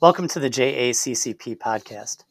[0.00, 2.24] Welcome to the JACCP podcast.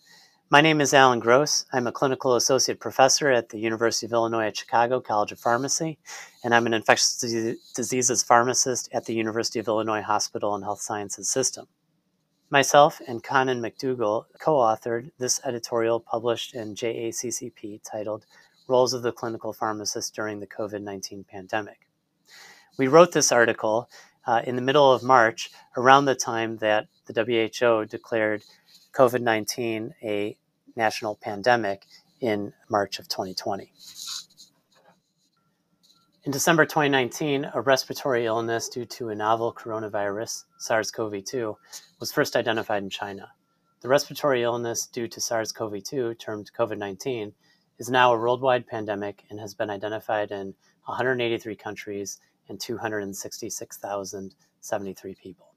[0.49, 1.65] My name is Alan Gross.
[1.71, 5.99] I'm a clinical associate professor at the University of Illinois at Chicago College of Pharmacy,
[6.43, 11.29] and I'm an infectious diseases pharmacist at the University of Illinois Hospital and Health Sciences
[11.29, 11.67] System.
[12.49, 18.25] Myself and Conan MacDougall co authored this editorial published in JACCP titled
[18.67, 21.81] Roles of the Clinical Pharmacist During the COVID 19 Pandemic.
[22.79, 23.89] We wrote this article
[24.29, 28.43] uh, in the middle of March, around the time that the WHO declared
[28.93, 30.37] COVID 19 a
[30.75, 31.87] national pandemic
[32.21, 33.73] in March of 2020.
[36.25, 41.57] In December 2019, a respiratory illness due to a novel coronavirus, SARS CoV 2,
[41.99, 43.31] was first identified in China.
[43.81, 47.33] The respiratory illness due to SARS CoV 2, termed COVID 19,
[47.79, 50.53] is now a worldwide pandemic and has been identified in
[50.85, 55.53] 183 countries and 266,073 people.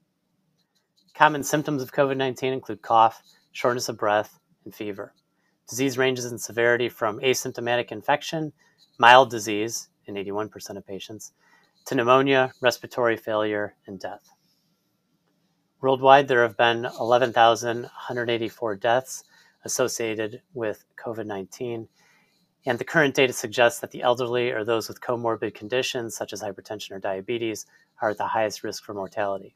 [1.13, 5.13] Common symptoms of COVID 19 include cough, shortness of breath, and fever.
[5.69, 8.51] Disease ranges in severity from asymptomatic infection,
[8.97, 11.33] mild disease in 81% of patients,
[11.85, 14.29] to pneumonia, respiratory failure, and death.
[15.81, 19.23] Worldwide, there have been 11,184 deaths
[19.65, 21.87] associated with COVID 19,
[22.65, 26.41] and the current data suggests that the elderly or those with comorbid conditions such as
[26.41, 27.65] hypertension or diabetes
[28.01, 29.55] are at the highest risk for mortality.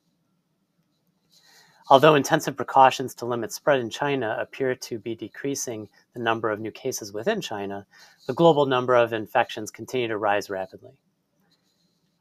[1.89, 6.59] Although intensive precautions to limit spread in China appear to be decreasing the number of
[6.59, 7.87] new cases within China,
[8.27, 10.97] the global number of infections continue to rise rapidly.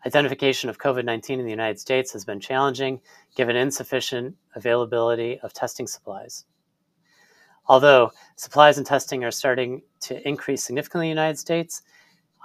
[0.07, 3.01] Identification of COVID 19 in the United States has been challenging
[3.34, 6.45] given insufficient availability of testing supplies.
[7.67, 11.83] Although supplies and testing are starting to increase significantly in the United States,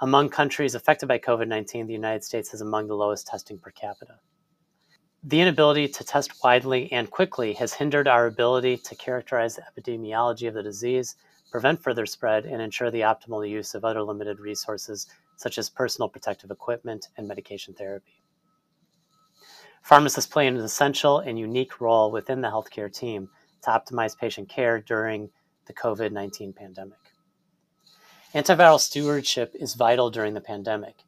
[0.00, 3.70] among countries affected by COVID 19, the United States is among the lowest testing per
[3.70, 4.18] capita.
[5.24, 10.48] The inability to test widely and quickly has hindered our ability to characterize the epidemiology
[10.48, 11.14] of the disease,
[11.52, 16.08] prevent further spread, and ensure the optimal use of other limited resources such as personal
[16.08, 18.22] protective equipment and medication therapy.
[19.82, 23.28] Pharmacists play an essential and unique role within the healthcare team
[23.62, 25.30] to optimize patient care during
[25.66, 27.01] the COVID 19 pandemic.
[28.34, 31.04] Antiviral stewardship is vital during the pandemic.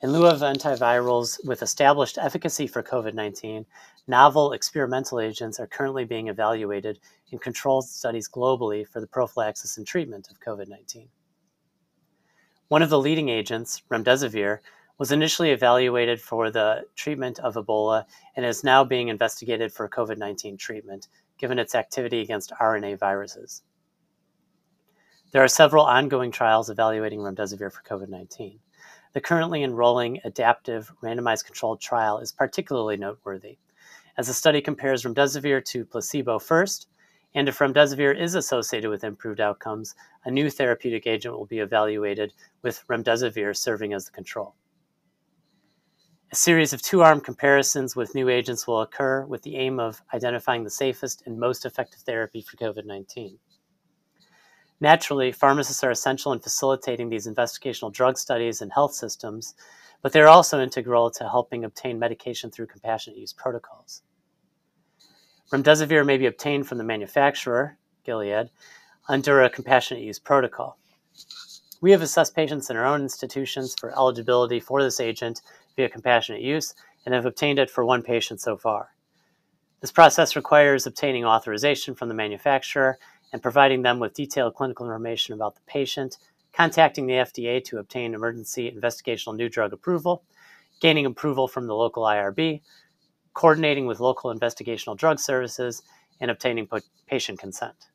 [0.00, 3.66] In lieu of antivirals with established efficacy for COVID 19,
[4.06, 7.00] novel experimental agents are currently being evaluated
[7.32, 11.08] in controlled studies globally for the prophylaxis and treatment of COVID 19.
[12.68, 14.60] One of the leading agents, remdesivir,
[14.98, 18.04] was initially evaluated for the treatment of Ebola
[18.36, 23.62] and is now being investigated for COVID 19 treatment, given its activity against RNA viruses.
[25.30, 28.60] There are several ongoing trials evaluating remdesivir for COVID 19.
[29.12, 33.58] The currently enrolling adaptive randomized controlled trial is particularly noteworthy,
[34.16, 36.88] as the study compares remdesivir to placebo first,
[37.34, 39.94] and if remdesivir is associated with improved outcomes,
[40.24, 44.54] a new therapeutic agent will be evaluated with remdesivir serving as the control.
[46.32, 50.00] A series of two arm comparisons with new agents will occur with the aim of
[50.14, 53.38] identifying the safest and most effective therapy for COVID 19.
[54.80, 59.54] Naturally, pharmacists are essential in facilitating these investigational drug studies and health systems,
[60.02, 64.02] but they're also integral to helping obtain medication through compassionate use protocols.
[65.52, 68.50] Remdesivir may be obtained from the manufacturer, Gilead,
[69.08, 70.78] under a compassionate use protocol.
[71.80, 75.42] We have assessed patients in our own institutions for eligibility for this agent
[75.76, 76.74] via compassionate use
[77.04, 78.90] and have obtained it for one patient so far.
[79.80, 82.98] This process requires obtaining authorization from the manufacturer
[83.32, 86.18] and providing them with detailed clinical information about the patient,
[86.52, 90.22] contacting the FDA to obtain emergency investigational new drug approval,
[90.80, 92.60] gaining approval from the local IRB,
[93.34, 95.82] coordinating with local investigational drug services,
[96.20, 96.68] and obtaining
[97.06, 97.88] patient consent.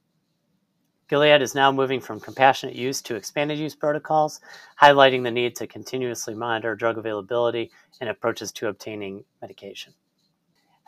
[1.09, 4.39] Gilead is now moving from compassionate use to expanded use protocols,
[4.81, 7.69] highlighting the need to continuously monitor drug availability
[7.99, 9.93] and approaches to obtaining medication.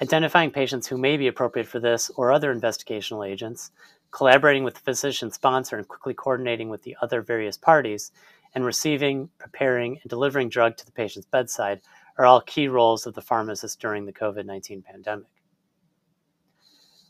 [0.02, 3.72] Identifying patients who may be appropriate for this or other investigational agents,
[4.16, 8.14] collaborating with the physician sponsor and quickly coordinating with the other various parties,
[8.54, 11.82] and receiving, preparing, and delivering drug to the patient's bedside
[12.18, 15.28] are all key roles of the pharmacist during the COVID 19 pandemic.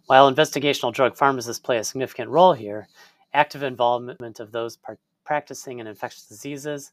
[0.07, 2.87] While investigational drug pharmacists play a significant role here,
[3.35, 6.91] active involvement of those par- practicing in infectious diseases,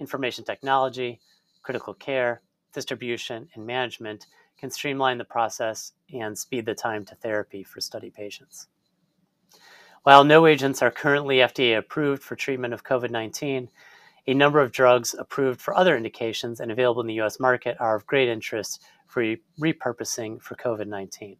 [0.00, 1.20] information technology,
[1.62, 2.40] critical care,
[2.72, 8.08] distribution, and management can streamline the process and speed the time to therapy for study
[8.08, 8.68] patients.
[10.04, 13.68] While no agents are currently FDA approved for treatment of COVID 19,
[14.26, 17.94] a number of drugs approved for other indications and available in the US market are
[17.94, 19.22] of great interest for
[19.60, 21.36] repurposing for COVID 19.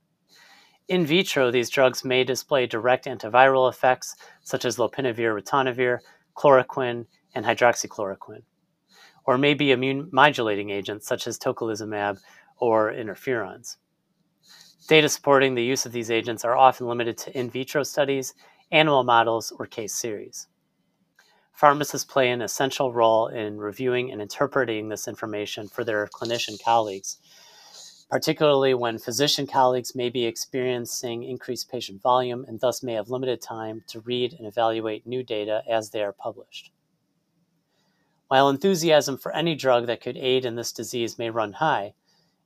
[0.86, 4.14] In vitro, these drugs may display direct antiviral effects,
[4.44, 5.98] such as lopinavir, ritonavir,
[6.36, 8.44] chloroquine, and hydroxychloroquine,
[9.24, 12.20] or may be immune modulating agents, such as tocilizumab
[12.58, 13.78] or interferons.
[14.88, 18.34] Data supporting the use of these agents are often limited to in vitro studies,
[18.72, 20.48] animal models, or case series.
[21.52, 27.18] Pharmacists play an essential role in reviewing and interpreting this information for their clinician colleagues,
[28.10, 33.40] particularly when physician colleagues may be experiencing increased patient volume and thus may have limited
[33.40, 36.72] time to read and evaluate new data as they are published.
[38.28, 41.92] While enthusiasm for any drug that could aid in this disease may run high,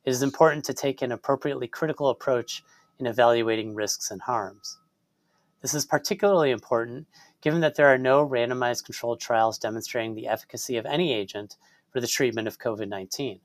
[0.05, 2.65] it is important to take an appropriately critical approach
[2.99, 4.79] in evaluating risks and harms.
[5.67, 7.09] This is particularly important
[7.41, 11.57] given that there are no randomized controlled trials demonstrating the efficacy of any agent
[11.91, 13.41] for the treatment of COVID 19.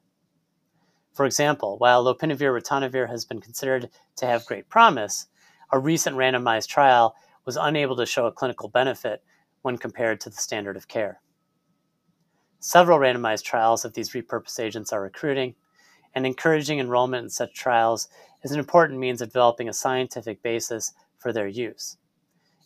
[1.14, 5.30] For example, while lopinavir ritonavir has been considered to have great promise,
[5.72, 7.16] a recent randomized trial
[7.46, 9.24] was unable to show a clinical benefit
[9.64, 11.22] when compared to the standard of care.
[12.60, 15.56] Several randomized trials of these repurposed agents are recruiting,
[16.14, 18.10] and encouraging enrollment in such trials
[18.44, 21.98] is an important means of developing a scientific basis for their use.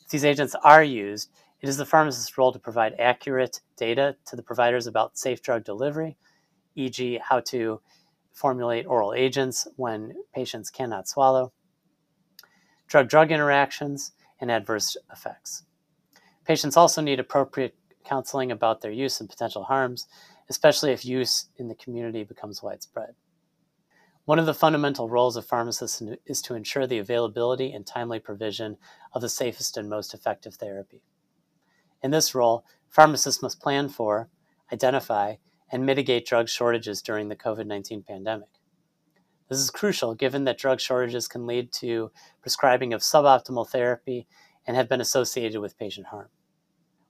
[0.06, 1.32] If these agents are used,
[1.62, 5.64] it is the pharmacist's role to provide accurate data to the providers about safe drug
[5.64, 6.16] delivery,
[6.76, 7.82] e.g., how to
[8.32, 11.54] formulate oral agents when patients cannot swallow,
[12.88, 15.64] drug drug interactions, and adverse effects.
[16.46, 20.08] Patients also need appropriate counseling about their use and potential harms,
[20.50, 23.16] especially if use in the community becomes widespread.
[24.26, 28.78] One of the fundamental roles of pharmacists is to ensure the availability and timely provision
[29.14, 31.04] of the safest and most effective therapy.
[32.02, 34.30] In this role, pharmacists must plan for,
[34.74, 35.36] identify,
[35.72, 38.50] and mitigate drug shortages during the COVID 19 pandemic.
[39.48, 42.10] This is crucial given that drug shortages can lead to
[42.42, 44.26] prescribing of suboptimal therapy
[44.66, 46.30] and have been associated with patient harm.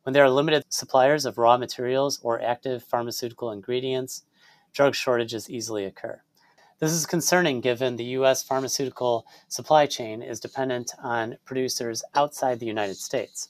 [0.04, 4.26] When there are limited suppliers of raw materials or active pharmaceutical ingredients,
[4.74, 6.22] drug shortages easily occur.
[6.78, 8.44] This is concerning given the U.S.
[8.44, 13.48] pharmaceutical supply chain is dependent on producers outside the United States.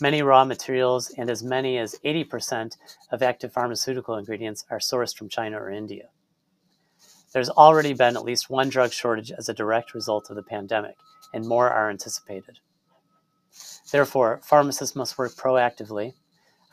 [0.00, 2.78] Many raw materials and as many as 80%
[3.12, 6.08] of active pharmaceutical ingredients are sourced from China or India.
[7.34, 10.96] There's already been at least one drug shortage as a direct result of the pandemic,
[11.34, 12.60] and more are anticipated.
[13.92, 16.14] Therefore, pharmacists must work proactively,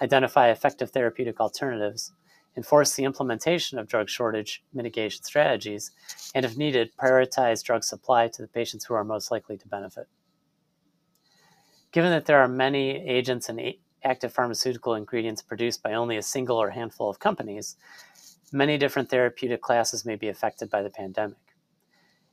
[0.01, 2.13] identify effective therapeutic alternatives,
[2.55, 5.91] enforce the implementation of drug shortage mitigation strategies,
[6.35, 10.07] and if needed, prioritize drug supply to the patients who are most likely to benefit.
[11.91, 16.57] Given that there are many agents and active pharmaceutical ingredients produced by only a single
[16.57, 17.77] or handful of companies,
[18.51, 21.37] many different therapeutic classes may be affected by the pandemic.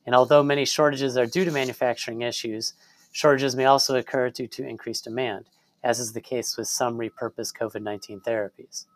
[0.06, 2.74] And although many shortages are due to manufacturing issues,
[3.12, 5.46] shortages may also occur due to increased demand,
[5.84, 8.86] as is the case with some repurposed COVID 19 therapies.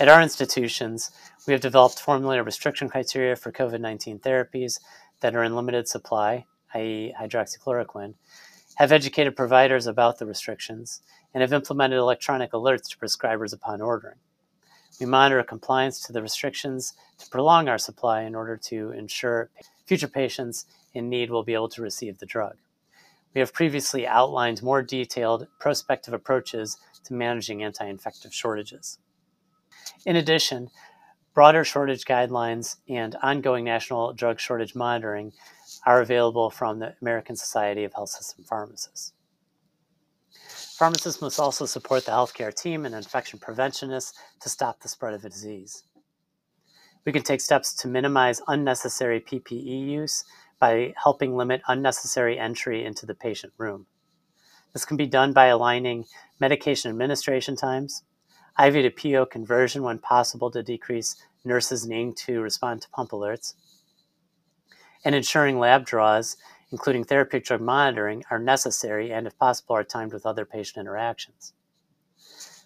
[0.00, 1.12] At our institutions,
[1.46, 4.80] we have developed formulary restriction criteria for COVID 19 therapies
[5.20, 8.14] that are in limited supply, i.e., hydroxychloroquine,
[8.76, 11.00] have educated providers about the restrictions,
[11.32, 14.16] and have implemented electronic alerts to prescribers upon ordering.
[14.98, 19.50] We monitor compliance to the restrictions to prolong our supply in order to ensure
[19.86, 22.56] future patients in need will be able to receive the drug.
[23.32, 28.98] We have previously outlined more detailed prospective approaches to managing anti infective shortages.
[30.06, 30.70] In addition,
[31.34, 35.32] broader shortage guidelines and ongoing national drug shortage monitoring
[35.84, 39.12] are available from the American Society of Health System Pharmacists.
[40.76, 45.24] Pharmacists must also support the healthcare team and infection preventionists to stop the spread of
[45.24, 45.84] a disease.
[47.04, 50.24] We can take steps to minimize unnecessary PPE use
[50.58, 53.86] by helping limit unnecessary entry into the patient room.
[54.72, 56.06] This can be done by aligning
[56.40, 58.02] medication administration times,
[58.58, 63.54] IV to PO conversion when possible to decrease nurses needing to respond to pump alerts,
[65.04, 66.36] and ensuring lab draws,
[66.70, 71.52] including therapeutic drug monitoring, are necessary and, if possible, are timed with other patient interactions.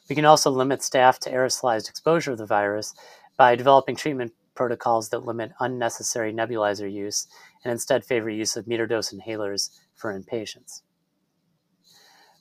[0.09, 2.95] We can also limit staff to aerosolized exposure of the virus
[3.37, 7.27] by developing treatment protocols that limit unnecessary nebulizer use
[7.65, 10.83] and instead favor use of meter dose inhalers for inpatients.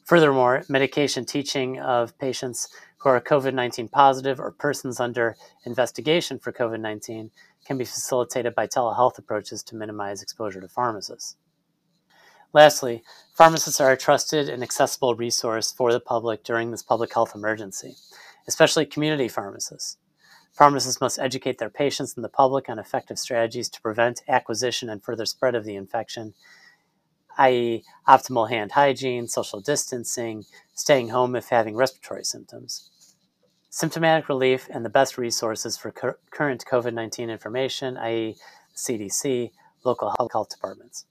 [0.07, 5.35] Furthermore, medication teaching of patients who are COVID 19 positive or persons under
[5.65, 7.29] investigation for COVID 19
[7.65, 11.35] can be facilitated by telehealth approaches to minimize exposure to pharmacists.
[12.53, 17.35] Lastly, pharmacists are a trusted and accessible resource for the public during this public health
[17.35, 17.95] emergency,
[18.47, 19.97] especially community pharmacists.
[20.53, 25.03] Pharmacists must educate their patients and the public on effective strategies to prevent acquisition and
[25.03, 26.33] further spread of the infection,
[27.37, 32.89] i.e., optimal hand hygiene, social distancing, staying home if having respiratory symptoms.
[33.69, 38.35] Symptomatic relief and the best resources for cur- current COVID 19 information, i.e.,
[38.75, 39.51] CDC,
[39.83, 41.05] local health departments.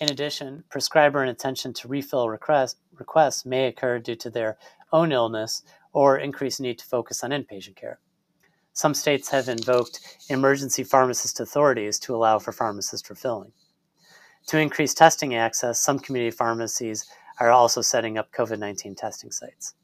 [0.00, 4.58] In addition, prescriber inattention to refill request, requests may occur due to their
[4.92, 8.00] own illness or increased need to focus on inpatient care.
[8.72, 13.52] Some states have invoked emergency pharmacist authorities to allow for pharmacist refilling.
[14.48, 17.06] To increase testing access, some community pharmacies
[17.40, 19.74] are also setting up COVID 19 testing sites.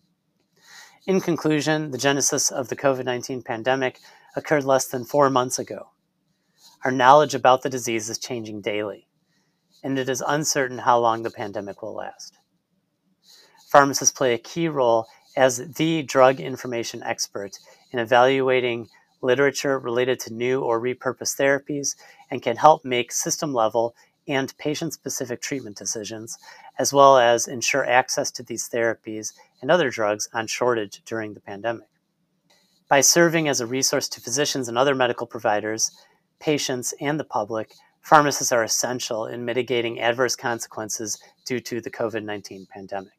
[1.07, 3.99] In conclusion, the genesis of the COVID 19 pandemic
[4.37, 5.91] occurred less than four months ago.
[6.85, 9.09] Our knowledge about the disease is changing daily,
[9.83, 12.39] and it is uncertain how long the pandemic will last.
[13.71, 17.59] Pharmacists play a key role as the drug information expert
[17.91, 18.89] in evaluating
[19.21, 21.97] literature related to new or repurposed therapies
[22.31, 23.95] and can help make system level
[24.29, 26.39] and patient specific treatment decisions,
[26.79, 31.41] as well as ensure access to these therapies and other drugs on shortage during the
[31.41, 31.89] pandemic.
[32.89, 35.91] By serving as a resource to physicians and other medical providers,
[36.39, 42.25] patients, and the public, pharmacists are essential in mitigating adverse consequences due to the COVID
[42.25, 43.18] 19 pandemic.